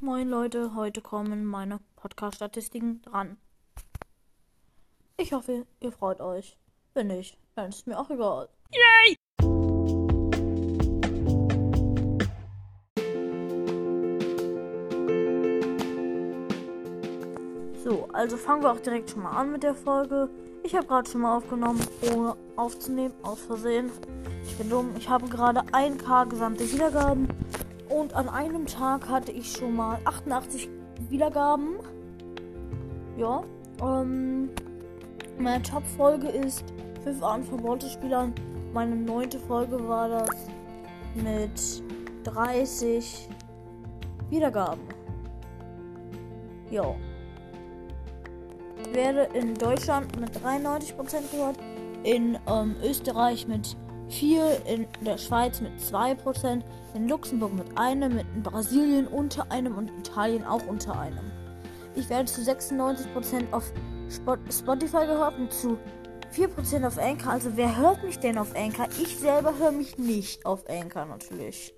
Moin 0.00 0.28
Leute, 0.28 0.74
heute 0.74 1.00
kommen 1.00 1.44
meine 1.46 1.78
Podcast-Statistiken 1.96 3.00
dran. 3.02 3.38
Ich 5.16 5.32
hoffe, 5.32 5.66
ihr 5.80 5.92
freut 5.92 6.20
euch. 6.20 6.58
Wenn 6.92 7.06
nicht, 7.06 7.38
dann 7.54 7.70
ist 7.70 7.86
mir 7.86 7.98
auch 7.98 8.10
egal. 8.10 8.48
Yay! 8.72 9.16
So, 17.82 18.08
also 18.12 18.36
fangen 18.36 18.62
wir 18.62 18.72
auch 18.72 18.80
direkt 18.80 19.10
schon 19.10 19.22
mal 19.22 19.30
an 19.30 19.52
mit 19.52 19.62
der 19.62 19.74
Folge. 19.74 20.28
Ich 20.64 20.74
habe 20.74 20.86
gerade 20.86 21.08
schon 21.08 21.20
mal 21.22 21.36
aufgenommen, 21.36 21.80
ohne 22.12 22.36
aufzunehmen, 22.56 23.14
aus 23.22 23.40
Versehen. 23.40 23.90
Ich 24.44 24.58
bin 24.58 24.68
dumm. 24.68 24.90
Ich 24.98 25.08
habe 25.08 25.28
gerade 25.28 25.60
1K 25.60 26.28
gesamte 26.28 26.70
Wiedergaben 26.70 27.28
und 27.94 28.14
an 28.14 28.28
einem 28.28 28.66
Tag 28.66 29.08
hatte 29.08 29.30
ich 29.30 29.52
schon 29.52 29.76
mal 29.76 29.98
88 30.04 30.68
Wiedergaben. 31.10 31.76
Ja. 33.16 33.44
Ähm, 33.80 34.50
meine 35.38 35.62
Top-Folge 35.62 36.28
ist 36.28 36.64
5 37.04 37.22
Arten 37.22 37.44
von 37.44 37.62
Wortespielern. 37.62 38.34
Meine 38.72 38.96
neunte 38.96 39.38
Folge 39.38 39.88
war 39.88 40.08
das 40.08 40.28
mit 41.14 41.84
30 42.24 43.28
Wiedergaben. 44.28 44.82
Ja. 46.70 46.96
Ich 48.82 48.92
werde 48.92 49.28
in 49.38 49.54
Deutschland 49.54 50.18
mit 50.18 50.30
93% 50.36 51.30
gehört, 51.30 51.58
in 52.02 52.36
ähm, 52.48 52.74
Österreich 52.82 53.46
mit 53.46 53.76
4, 54.14 54.66
in 54.66 54.86
der 55.04 55.18
Schweiz 55.18 55.60
mit 55.60 55.72
2%, 55.80 56.62
in 56.94 57.08
Luxemburg 57.08 57.52
mit 57.52 57.76
einem, 57.76 58.18
in 58.18 58.42
Brasilien 58.42 59.06
unter 59.06 59.50
einem 59.50 59.76
und 59.76 59.90
Italien 59.98 60.44
auch 60.44 60.64
unter 60.66 60.98
einem. 60.98 61.30
Ich 61.96 62.08
werde 62.08 62.26
zu 62.26 62.40
96% 62.40 63.52
auf 63.52 63.72
Spotify 64.50 65.06
gehört 65.06 65.38
und 65.38 65.52
zu 65.52 65.78
4% 66.34 66.86
auf 66.86 66.98
Anchor. 66.98 67.32
Also 67.32 67.50
wer 67.56 67.76
hört 67.76 68.02
mich 68.02 68.18
denn 68.18 68.38
auf 68.38 68.54
Anchor? 68.56 68.86
Ich 69.00 69.18
selber 69.18 69.56
höre 69.58 69.72
mich 69.72 69.98
nicht 69.98 70.44
auf 70.46 70.68
Anchor 70.68 71.06
natürlich. 71.06 71.74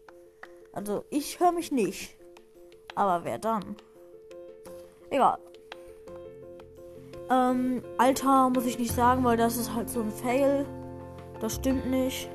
Also 0.73 1.05
ich 1.11 1.41
höre 1.41 1.53
mich 1.53 1.73
nicht. 1.73 2.17
Aber 2.95 3.25
wer 3.25 3.39
dann? 3.39 3.77
Egal. 5.11 5.39
Ähm, 7.31 7.83
Alter 7.99 8.51
muss 8.51 8.67
ich 8.67 8.79
nicht 8.79 8.95
sagen, 8.95 9.25
weil 9.25 9.37
das 9.37 9.57
ist 9.57 9.75
halt 9.75 9.91
so 9.91 10.01
ein 10.01 10.11
Fail. 10.11 10.67
Das 11.41 11.57
stimmt 11.57 11.91
nicht. 11.91 12.29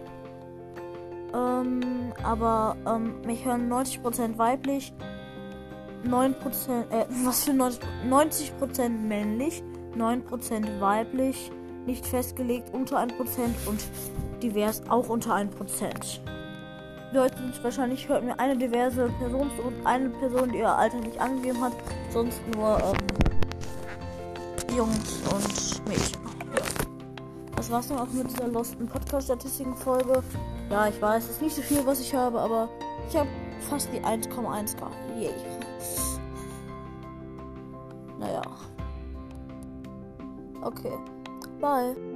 Ähm, 1.33 2.13
aber 2.23 2.75
ähm, 2.85 3.21
mich 3.25 3.45
hören 3.45 3.71
90% 3.71 4.37
weiblich, 4.37 4.93
9%, 6.05 6.33
äh, 6.91 7.05
was 7.25 7.45
für 7.45 7.51
90%, 7.51 7.79
90% 8.09 8.89
männlich, 8.89 9.63
9% 9.97 10.79
weiblich, 10.79 11.51
nicht 11.85 12.05
festgelegt 12.05 12.73
unter 12.73 12.99
1% 12.99 13.09
und 13.65 13.81
divers 14.41 14.81
auch 14.89 15.09
unter 15.09 15.35
1%. 15.35 15.49
Leute 17.13 17.35
wahrscheinlich 17.61 18.07
hört 18.07 18.23
mir 18.23 18.39
eine 18.39 18.57
diverse 18.57 19.09
Person 19.19 19.49
und 19.65 19.85
eine 19.85 20.09
Person, 20.09 20.51
die 20.51 20.59
ihr 20.59 20.69
Alter 20.69 20.99
nicht 20.99 21.19
angegeben 21.19 21.61
hat, 21.61 21.73
sonst 22.09 22.39
nur 22.55 22.79
ähm, 22.79 24.77
Jungs 24.77 25.21
und 25.33 25.43
das 25.87 26.10
war's 27.71 27.87
dann 27.87 27.99
auch 27.99 28.07
mit 28.07 28.29
dieser 28.29 28.47
Losten 28.47 28.87
Podcast-Statistiken-Folge. 28.87 30.23
Ja, 30.69 30.87
ich 30.87 31.01
weiß, 31.01 31.23
es 31.23 31.29
ist 31.31 31.41
nicht 31.41 31.55
so 31.55 31.61
viel, 31.61 31.85
was 31.85 31.99
ich 31.99 32.13
habe, 32.13 32.39
aber 32.39 32.69
ich 33.09 33.15
habe 33.15 33.29
fast 33.69 33.89
die 33.93 33.99
1,1k. 33.99 34.87
Yay. 35.19 35.31
Naja. 38.19 38.41
Okay. 40.61 40.97
Bye. 41.59 42.10